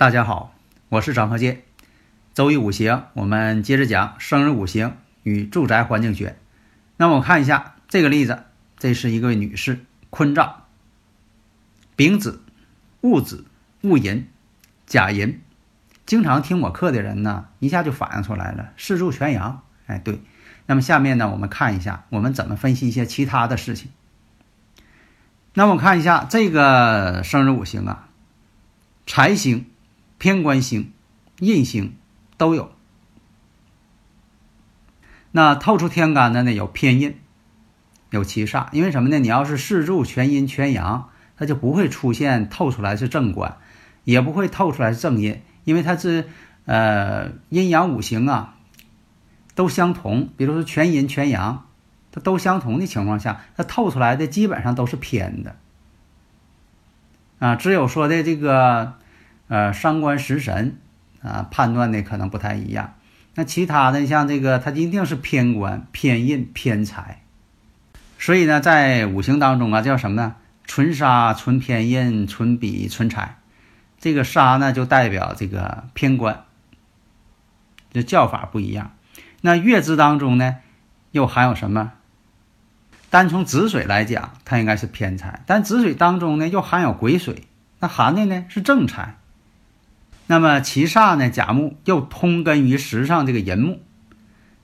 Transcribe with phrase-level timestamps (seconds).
[0.00, 0.54] 大家好，
[0.88, 1.60] 我是张鹤剑。
[2.32, 6.38] 周易五行，我们接着讲生日五行与住宅环境学。
[6.96, 8.44] 那么我看一下这个例子，
[8.78, 10.64] 这是一个女士，坤兆，
[11.96, 12.42] 丙子、
[13.02, 13.44] 戊子、
[13.82, 14.26] 戊寅、
[14.86, 15.38] 甲寅。
[16.06, 19.60] 经常听我课的人呢，一下就反应出来了，四柱全阳。
[19.84, 20.22] 哎，对。
[20.64, 23.90] 那么下面呢，我们看一下，我们怎么分析一些其他的事情。
[25.52, 28.08] 那我看一下这个生日五行啊，
[29.06, 29.66] 财星。
[30.20, 30.92] 偏官星、
[31.38, 31.96] 印星
[32.36, 32.70] 都有。
[35.32, 37.16] 那透出天干的呢，有偏印，
[38.10, 38.66] 有七煞。
[38.72, 39.18] 因为什么呢？
[39.18, 43.56] 你要是四柱全阴全阳，它就不会出现透出来是正官，
[44.04, 46.28] 也不会透出来是正印，因为它是
[46.66, 48.56] 呃阴阳五行啊
[49.54, 50.28] 都相同。
[50.36, 51.66] 比如说全阴全阳，
[52.12, 55.56] 它都相同的情况下，它透出来的基本上都是偏的
[57.38, 57.56] 啊。
[57.56, 58.99] 只有说的这个。
[59.50, 60.78] 呃，伤官食神
[61.22, 62.94] 啊，判断的可能不太一样。
[63.34, 67.24] 那其他的像这个，它一定是偏官、偏印、偏财。
[68.16, 70.36] 所以呢，在五行当中啊，叫什么呢？
[70.64, 73.38] 纯杀、纯偏印、纯比、纯财。
[73.98, 76.44] 这个杀呢，就代表这个偏官，
[77.92, 78.92] 这叫法不一样。
[79.40, 80.58] 那月支当中呢，
[81.10, 81.92] 又含有什么？
[83.10, 87.48] 单从子水来讲，它应该是偏财，但子水当中呢，又含有癸水，
[87.80, 89.16] 那含的呢是正财。
[90.30, 91.28] 那么其煞呢？
[91.28, 93.80] 甲木又通根于时上这个寅木，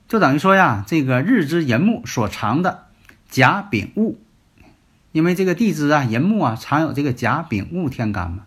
[0.07, 2.87] 就等于说呀，这个日支寅木所藏的
[3.29, 4.17] 甲丙戊，
[5.11, 8.45] 因为这个地支啊，寅木啊藏有这个甲丙戊天干嘛，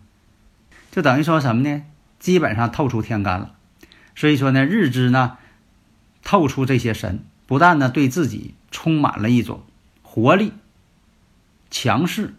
[0.91, 1.83] 就等于说什么呢？
[2.19, 3.51] 基本上透出天干了。
[4.15, 5.35] 所以说呢，日支呢
[6.23, 9.63] 透出这些神，不但呢对自己充满了一种
[10.03, 10.53] 活力、
[11.69, 12.33] 强势。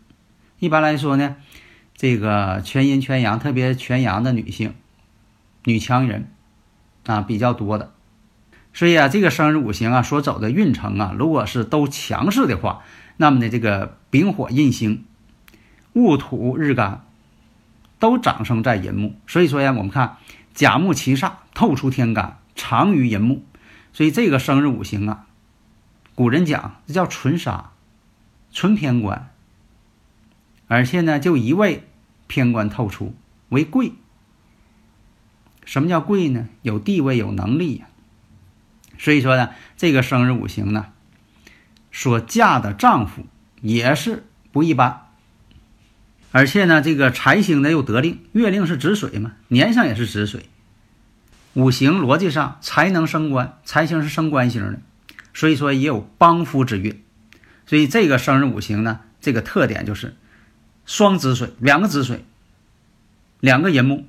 [0.59, 1.37] 一般来说呢。
[2.01, 4.73] 这个全阴全阳，特别全阳的女性，
[5.65, 6.31] 女强人
[7.05, 7.93] 啊比较多的，
[8.73, 12.83] 所以啊，这个生日五行啊所走的运程啊，如果是都强势的话，
[13.19, 15.05] 那么呢，这个丙火印星、
[15.93, 17.05] 戊土日干
[17.99, 20.17] 都长生在寅木，所以说呀，我们看
[20.55, 23.43] 甲木七煞透出天干，藏于寅木，
[23.93, 25.27] 所以这个生日五行啊，
[26.15, 27.73] 古人讲这叫纯杀、
[28.51, 29.29] 纯偏官，
[30.67, 31.85] 而且呢，就一位。
[32.31, 33.13] 偏官透出
[33.49, 33.95] 为贵，
[35.65, 36.47] 什么叫贵呢？
[36.63, 37.89] 有地位、有能力呀。
[38.99, 40.87] 所以说呢，这个生日五行呢，
[41.91, 43.27] 所嫁的丈夫
[43.61, 45.09] 也是不一般。
[46.31, 50.49] 而且呢，这个财星呢又得令，月令是子水嘛，年上也是子水。
[51.55, 54.81] 五行逻辑上，才能升官，财星是升官星的，
[55.35, 57.03] 所以说也有帮夫之运。
[57.67, 60.15] 所以这个生日五行呢，这个特点就是。
[60.91, 62.25] 双子水，两个子水，
[63.39, 64.07] 两个寅木，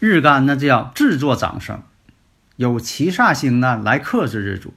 [0.00, 1.82] 日干呢这叫制作长生，
[2.56, 4.74] 有七煞星呢来克制日主，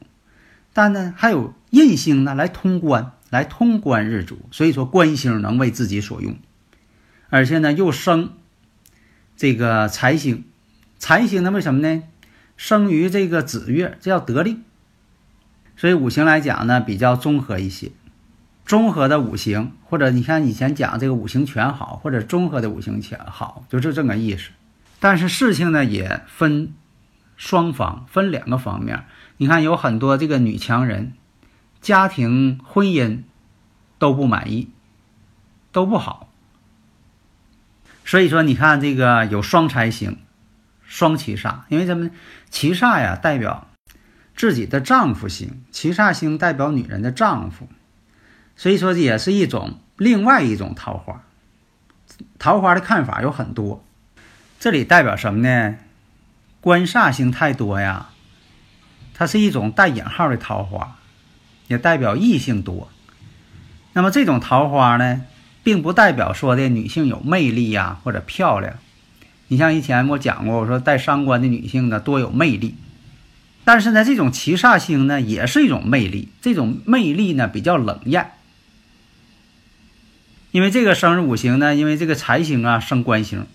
[0.72, 6.38] 但呢还有印星呢来通关，来通关日主，所以说官星能为自己所用，
[7.28, 8.32] 而且呢又生
[9.36, 10.46] 这个财星，
[10.98, 12.04] 财星呢为什么呢？
[12.56, 14.64] 生于这个子月，这叫得令，
[15.76, 17.92] 所以五行来讲呢比较综合一些。
[18.66, 24.50] 综合的五行，或者你看以前讲这个五行全好，或者综合的五行全好，就是这个意思。
[25.00, 26.74] 但是事情呢也分
[27.36, 29.06] 双方，分两个方面。
[29.38, 31.14] 你看有很多这个女强人，
[31.82, 33.24] 家庭婚姻
[33.98, 34.70] 都不满意，
[35.72, 36.30] 都不好。
[38.06, 40.18] 所以说，你看这个有双财星、
[40.86, 42.12] 双七煞，因为咱们？
[42.50, 43.68] 七煞呀代表
[44.36, 47.68] 自己的丈夫星，七煞星代表女人的丈夫。
[48.56, 51.24] 所以说也是一种另外一种桃花，
[52.40, 53.84] 桃花的看法有很多，
[54.60, 55.76] 这里代表什么呢？
[56.62, 58.10] 官煞星太多呀，
[59.14, 60.98] 它是一种带引号的桃花，
[61.68, 62.90] 也代表异性多。
[63.94, 65.24] 那么这种桃花呢，
[65.64, 68.76] 并不代表说的女性有魅力呀或者漂亮。
[69.50, 72.76] 你像以前我讲过，我说带伤官的女性呢多有魅力，
[73.66, 76.30] 但是呢，这种七煞星呢，也是一种魅力。
[76.42, 78.32] 这种魅力呢，比较冷艳。
[80.54, 83.48] 因为这个生日五行呢，因为这个财星啊生官星，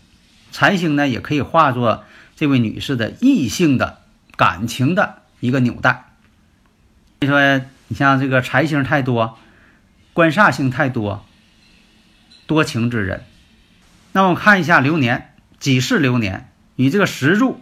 [0.50, 2.02] 财星呢也可以化作
[2.34, 4.00] 这位女士的异性的
[4.36, 6.06] 感情的一个纽带。
[7.20, 9.38] 所以说，你像这个财星太多，
[10.12, 11.24] 官煞星太多，
[12.48, 13.22] 多情之人。
[14.10, 17.60] 那我看一下流年，己巳流年与这个石柱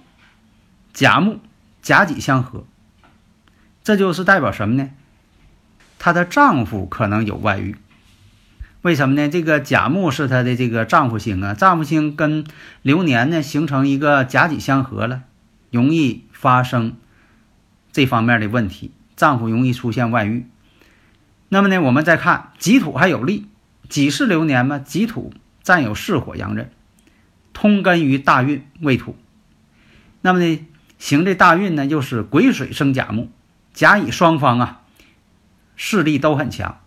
[0.93, 1.41] 甲木。
[1.83, 2.65] 甲己相合，
[3.85, 4.91] 这就是代表什么呢？
[6.01, 7.77] 她的丈夫可能有外遇，
[8.87, 9.29] 为什么呢？
[9.29, 12.47] 这个甲木是他的这个丈夫星啊，丈夫星跟
[12.83, 15.25] 流年呢形成一个甲己相合了，
[15.73, 16.97] 容易发生
[17.91, 20.47] 这方面的问题，丈夫容易出现外遇。
[21.49, 23.49] 那么呢，我们再看己土还有利，
[23.89, 25.35] 己巳流年嘛，己土
[25.65, 26.71] 占有巳火阳刃，
[27.53, 29.17] 通根于大运未土，
[30.21, 30.65] 那么呢？
[30.97, 33.33] 行这大运呢，又是癸水生甲木，
[33.75, 34.83] 甲乙双方啊
[35.75, 36.79] 势力都很强。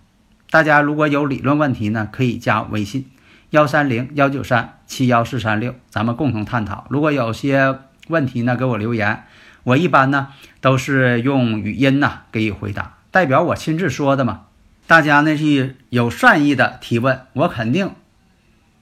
[0.52, 3.10] 大家如果有理论问题呢，可以加微信
[3.52, 6.88] 幺三零幺九三七幺四三六，咱们共同探讨。
[6.90, 9.26] 如果有些问题呢，给我留言，
[9.64, 10.30] 我一般呢
[10.60, 14.46] 都是用语音呢给予回答，代表我亲自说的嘛。
[14.88, 17.92] 大家呢是有善意的提问，我肯定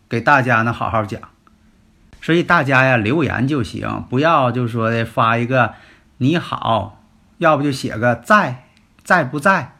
[0.08, 1.20] 给大家呢好好讲。
[2.22, 5.74] 所以大家呀留言就行，不要就说的发一个
[6.18, 7.04] 你好，
[7.40, 8.64] 要不就写个在
[9.04, 9.74] 在不在。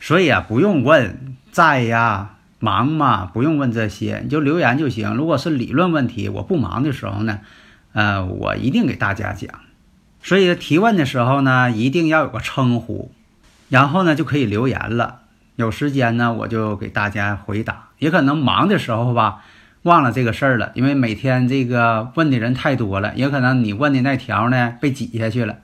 [0.00, 3.26] 所以啊不用问在呀忙吗？
[3.26, 5.14] 不用问这些，你就留言就行。
[5.14, 7.40] 如果是理论问题，我不忙的时候呢，
[7.92, 9.48] 呃，我一定给大家讲。
[10.22, 13.12] 所以提问的时候呢，一定要有个称呼，
[13.68, 15.20] 然后呢就可以留言了。
[15.56, 17.90] 有时间呢，我就给大家回答。
[17.98, 19.42] 也可能忙的时候吧。
[19.84, 25.56] 忘了这个事儿了，因为每天这个问的人太多了，也可能你问的那条呢被挤下去了。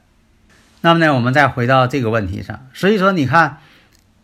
[0.81, 3.59] 那么呢，我们再回到这个问题上，所以说你看，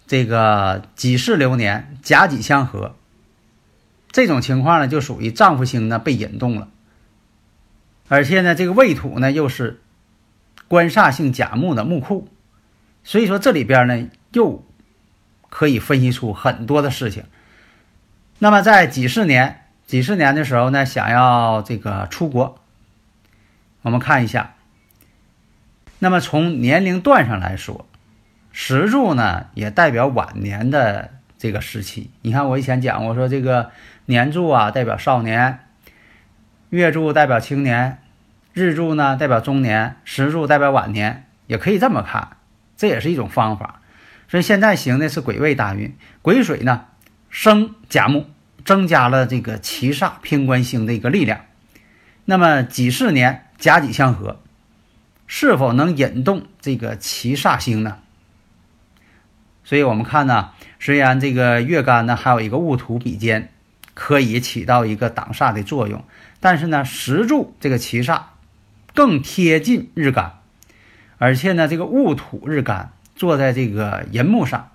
[0.07, 2.97] 这个己巳流年甲己相合，
[4.11, 6.69] 这种情况呢就属于丈夫星呢被引动了，
[8.09, 9.81] 而且呢这个未土呢又是
[10.69, 12.29] 官煞性甲木的木库，
[13.05, 14.65] 所以说这里边呢又
[15.49, 17.25] 可以分析出很多的事情。
[18.39, 19.59] 那么在己巳年。
[19.85, 22.59] 几十年的时候呢，想要这个出国，
[23.83, 24.55] 我们看一下。
[25.99, 27.85] 那么从年龄段上来说，
[28.65, 32.13] 石柱呢也代表晚年的这个时期。
[32.21, 33.73] 你看我以前讲过，说这个
[34.07, 35.59] 年柱啊代表少年，
[36.71, 37.99] 月柱代表青年，
[38.53, 42.37] 日柱呢代表中年，时柱代表晚年，也可以这么看，
[42.77, 43.81] 这也是一种方法。
[44.29, 46.85] 所以现在行的是癸未大运，癸水呢
[47.31, 48.27] 生甲木。
[48.65, 51.41] 增加了这个七煞偏官星的一个力量，
[52.27, 54.41] 那么几十年甲己相合，
[55.27, 57.99] 是否能引动这个七煞星呢？
[59.65, 60.51] 所以我们看呢，
[60.81, 63.51] 虽然这个月干呢还有一个戊土比肩，
[63.95, 66.05] 可以起到一个挡煞的作用，
[66.41, 68.23] 但是呢，石柱这个七煞
[68.95, 70.41] 更贴近日干，
[71.19, 74.71] 而且呢，这个戊土日干坐在这个寅木上，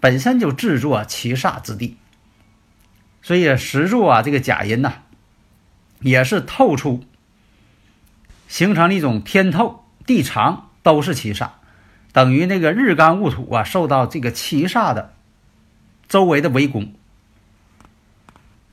[0.00, 1.96] 本身就制作七煞之地。
[3.22, 4.92] 所以石柱啊，这个甲寅呐，
[6.00, 7.04] 也是透出，
[8.48, 11.48] 形成了一种天透地长，都是七煞，
[12.16, 15.12] 等于那个日干戊土啊，受到这个七煞的
[16.08, 16.94] 周围的围攻。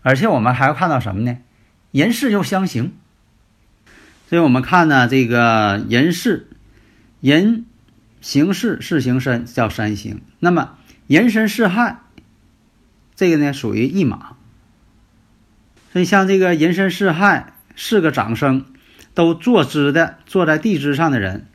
[0.01, 1.39] 而且我们还要看到什么呢？
[1.91, 2.93] 人事又相刑，
[4.29, 6.47] 所以我们看呢，这个人事
[7.19, 7.65] 人
[8.21, 12.00] 行事事行身叫三刑，那么人身巳亥，
[13.13, 14.38] 这个呢属于一马。
[15.91, 18.65] 所以像这个寅申巳亥四个长生，
[19.13, 21.47] 都坐支的坐在地支上的人，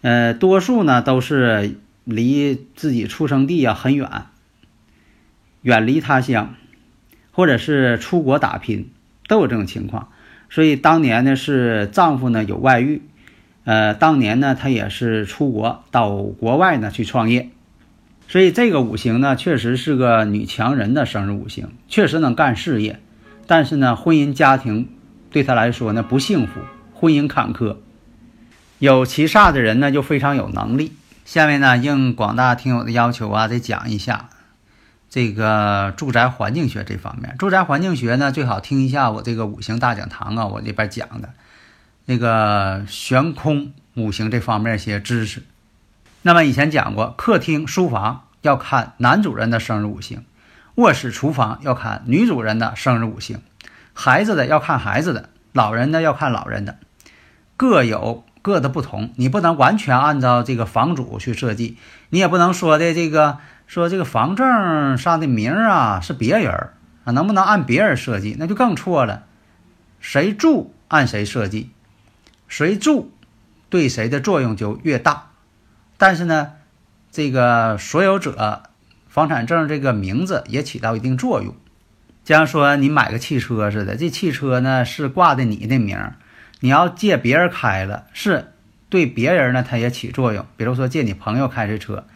[0.00, 4.08] 呃，多数呢都是离自己出生地啊很远，
[5.62, 6.54] 远离他乡，
[7.32, 8.90] 或者是出国打拼，
[9.26, 10.08] 都有这种情况。
[10.50, 13.02] 所以当年呢是丈夫呢有外遇，
[13.64, 17.50] 呃，当年呢他也是出国到国外呢去创业，
[18.28, 23.00] 所以这个五行呢确实是个女强人的生日五行，确实能干事业。
[23.46, 24.88] 但是呢，婚姻家庭
[25.30, 26.60] 对他来说呢不幸福，
[26.94, 27.76] 婚姻坎坷。
[28.78, 30.96] 有七煞的人呢就非常有能力。
[31.24, 34.30] 下面呢应广大听友的要求啊，再讲一下
[35.10, 37.36] 这个住宅环境学这方面。
[37.38, 41.30] 住宅环境学呢，最好听一下我这个五行大讲堂啊，我这边讲的
[42.06, 45.42] 那个悬空五行这方面一些知识。
[46.22, 50.24] 那么以前讲过，客厅、书房要看男主人的生日五行。
[50.76, 53.40] 卧室、厨房要看女主人的生日五行，
[53.92, 56.76] 孩子的要看孩子的，老人的要看老人的，
[57.56, 61.76] 各有各的不同，你不能完全按照这个房主去设计，
[62.10, 66.70] 你也不能说的这个说这个房证上的名啊是别人
[67.04, 68.36] 啊，能不能按别人设计？
[68.38, 69.24] 那就更错了。
[70.00, 71.70] 谁住按谁设计，
[72.46, 73.12] 谁住
[73.68, 75.30] 对谁的作用就越大。
[75.96, 76.52] 但是呢，
[77.10, 78.62] 这个所有者
[79.08, 81.56] 房产证这个名字也起到一定作用。
[82.24, 85.98] 就像说你买个汽车似的，这汽车呢是挂的你的名，
[86.60, 88.52] 你要借别人开了，是
[88.88, 90.46] 对别人呢它也起作用。
[90.56, 92.06] 比如说借你朋友开这车，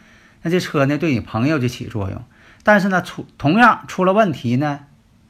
[0.41, 2.23] 那这车呢对你朋友就起作用。
[2.63, 4.81] 但是呢出同样出了问题呢，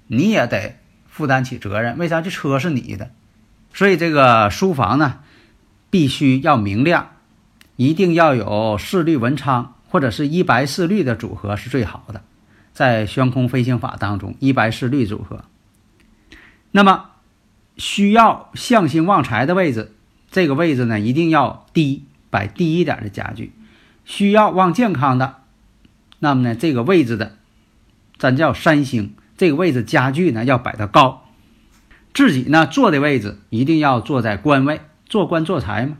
[0.08, 0.78] 你也得
[1.08, 1.98] 负担起责任。
[1.98, 2.22] 为啥？
[2.22, 3.12] 这车是你的，
[3.74, 5.20] 所以这个书房呢
[5.90, 7.10] 必须要明亮。
[7.76, 12.22] 一定要有四绿文昌或者是一白四绿的组合是最好的，
[12.72, 15.44] 在悬空飞行法当中，一白四绿组合。
[16.70, 17.10] 那么
[17.78, 19.94] 需要向心旺财的位置，
[20.32, 23.52] 这个位置呢一定要低，摆低一点的家具。
[24.06, 25.38] 需要旺健康的，
[26.20, 27.38] 那么呢这个位置的，
[28.18, 31.26] 咱叫三星，这个位置家具呢要摆得高。
[32.14, 35.98] 自己呢坐的位置一定要坐在官位，坐官坐财嘛。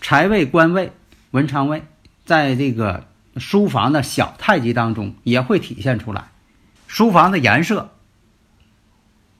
[0.00, 0.92] 财位、官位、
[1.30, 1.82] 文昌位，
[2.24, 6.28] 在这个书房的小太极当中也会体现出来。
[6.86, 7.92] 书房的颜色，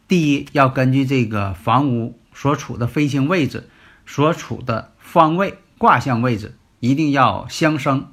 [0.09, 3.69] 第一要根据这个房屋所处的飞行位置、
[4.07, 8.09] 所处的方位、卦象位置，一定要相生。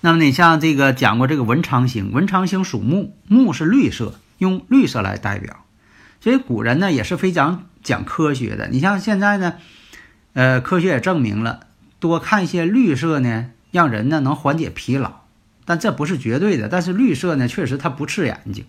[0.00, 5.64] 那么你像这个讲过这个文昌星，文昌星属木，木是绿色，用绿色来代表。
[6.20, 8.68] 所以古人呢也是非常讲科学的。
[8.68, 9.54] 你像现在呢。
[10.32, 11.66] 呃，科学也证明了，
[11.98, 15.22] 多看一些绿色呢，让人呢能缓解疲劳，
[15.64, 16.68] 但这不是绝对的。
[16.68, 18.64] 但是绿色呢，确实它不刺眼睛。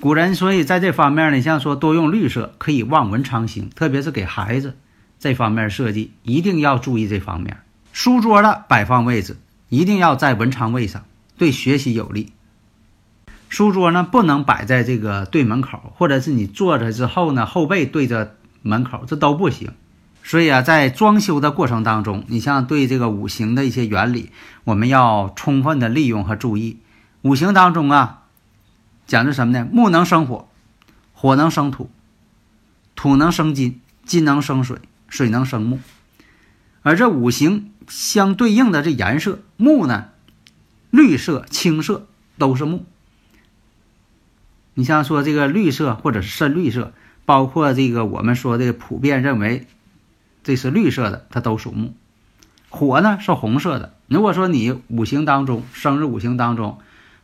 [0.00, 4.76] 古人所以在这方面呢，像说多用绿色可以旺文昌星，特别是给孩子
[5.18, 7.56] 这方面设计，一定要注意这方面。
[7.92, 9.36] 书桌的摆放位置
[9.68, 11.04] 一定要在文昌位上，
[11.36, 12.32] 对学习有利。
[13.48, 19.72] 书桌呢不能摆在这个对门口，或者是你坐着之后呢后背对着门口，这都不行。
[20.22, 24.30] 所以啊，在装修的过程当中，你像对这个五行的一些原理，
[24.62, 26.78] 我们要充分的利用和注意。
[27.22, 28.17] 五行当中啊，
[29.08, 29.66] 讲的什么呢？
[29.72, 30.48] 木能生火，
[31.12, 31.90] 火能生土，
[32.94, 35.80] 土能生金，金能生水，水能生木。
[36.82, 40.10] 而这五行相对应的这颜色，木呢，
[40.90, 42.06] 绿色、青色
[42.38, 42.86] 都是木。
[44.74, 46.92] 你像说这个绿色或者是深绿色，
[47.24, 49.66] 包括这个我们说的普遍认为。
[50.44, 51.94] 这是绿色的，它都属木。
[52.70, 53.94] 火呢是红色的。
[54.06, 56.78] 如果说你五行当中，生日五行当中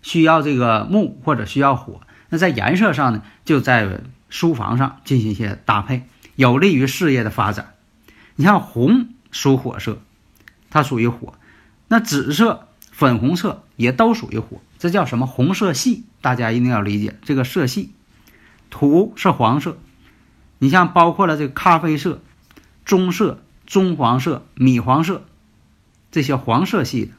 [0.04, 6.04] 需要这个木或者需要火，那在颜色上呢，就在书房上进行一些搭配，
[6.36, 7.74] 有利于事业的发展。
[8.36, 9.98] 你像红属火色，
[10.70, 11.34] 它属于火。
[11.88, 15.26] 那紫色、粉红色也都属于火，这叫什么？
[15.26, 17.92] 红色系，大家一定要理解这个色系。
[18.70, 19.76] 土是黄色，
[20.58, 22.20] 你像包括了这个咖啡色。
[22.86, 25.24] 棕色、棕黄色、米黄色，
[26.12, 27.12] 这些黄色系的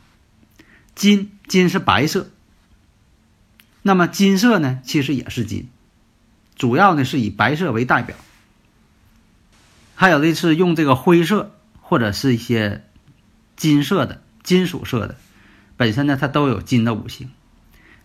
[0.93, 2.29] 金，金是白色。
[3.87, 5.69] 那么金色呢，其实也是金，
[6.55, 8.15] 主要呢是以白色为代表。
[9.93, 11.51] 还有的是用这个灰色
[11.81, 12.83] 或者是一些
[13.55, 15.17] 金色的金属色的，
[15.77, 17.29] 本身呢它都有金的五行。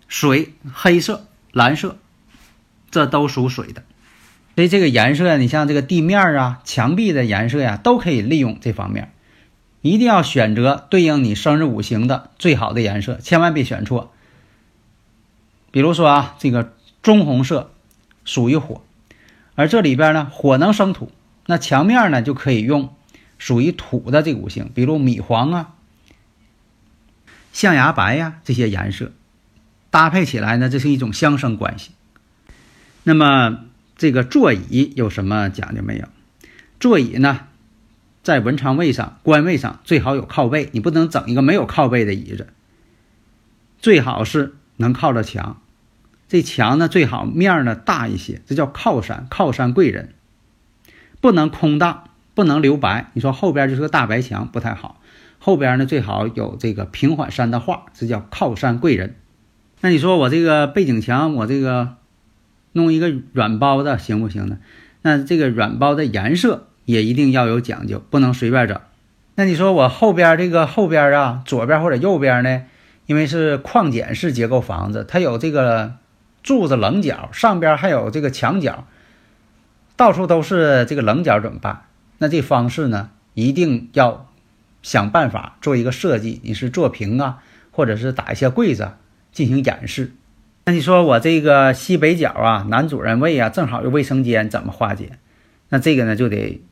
[0.07, 1.97] 水、黑色、蓝色，
[2.91, 3.83] 这都属水的。
[4.57, 9.15] 所以这个颜色，你像这个地面啊、墙壁的颜色呀，都可以利用这方面。
[9.81, 14.13] 一定要选择对应你生日五行的最好的颜色，千万别选错。
[15.71, 17.71] 比如说啊，这个棕红色
[18.25, 18.83] 属于火，
[19.55, 21.11] 而这里边呢，火能生土，
[21.47, 22.95] 那墙面呢就可以用
[23.39, 25.75] 属于土的这个五行，比如米黄啊、
[27.53, 29.13] 象牙白呀这些颜色
[29.91, 31.91] 搭配起来呢，这是一种相生关系。
[33.05, 33.65] 那么。
[34.01, 36.09] 这个座椅有什么讲究没有？
[36.79, 37.49] 座椅呢，
[38.23, 42.49] 在文昌位上、官位上最好有靠背，你不能整一个没有靠背的椅子。
[43.79, 45.61] 最好是能靠着墙，
[46.27, 50.15] 这墙呢最好面呢大一些，这叫靠山，靠山贵人。
[51.21, 53.11] 不能空荡，不能留白。
[53.13, 55.01] 你说后边就是个大白墙不太好，
[55.39, 59.15] 后边呢最好有这个平缓山的画，这叫靠山贵人。
[59.81, 61.97] 那你说我这个背景墙，我这个。
[62.73, 64.59] 弄一个软包的行不行呢？
[65.03, 68.81] 那这个软包的颜色也一定要有讲究，不能随便整。
[69.35, 72.63] 那你说我后边这个后边啊，左边或者右边呢？
[73.11, 75.95] 因为是矿简式结构房子，它有这个
[76.45, 78.87] 柱子棱角，上边还有这个墙角，
[79.97, 81.87] 到处都是这个棱角怎么办？
[82.19, 84.29] 那这方式呢，一定要
[84.85, 86.41] 想办法做一个设计。
[86.45, 88.93] 你是做平啊，或者是打一些柜子
[89.33, 90.13] 进行演示。
[90.67, 95.19] 那你说我这个西北角啊，男主人位啊，正好有卫生间，怎么化解？
[95.71, 96.63] 那这个呢，就得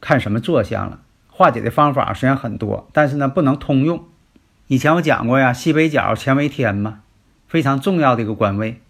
[0.00, 1.02] 看什么坐向了。
[1.28, 4.02] 化解的方法虽然很多，但是呢，不能通用。
[4.68, 7.00] 以前我讲过呀，西北角乾为天嘛，
[7.46, 8.82] 非常重要的一个官位，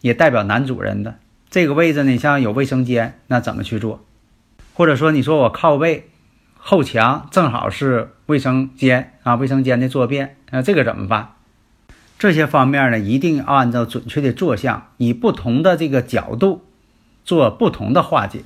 [0.00, 2.18] 也代表男主人的这个位置呢。
[2.18, 4.04] 像有卫生间，那怎么去做？
[4.74, 6.08] 或者说，你说我靠背
[6.58, 11.34] 后墙正好是卫生间啊，卫生间的坐便，那这个怎么办？
[12.18, 16.64] 这些方面呢，一定要按照准确的坐向，以不同的这个角度
[17.24, 18.42] 做不同的化解。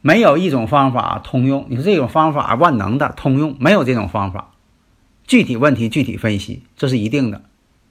[0.00, 1.66] 没有一种方法通用。
[1.68, 4.49] 你说这种方法万能的通用，没有这种方法。
[5.30, 7.40] 具体问题具体分析，这是一定的。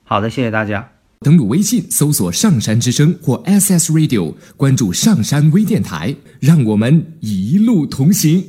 [0.03, 0.91] 好的，谢谢大家。
[1.22, 8.43] 登录微信搜索“上山之声”或 SS Radio，关注上山微电台，让我们一路同行。